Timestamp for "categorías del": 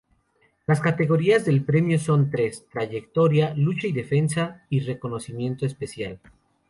0.81-1.63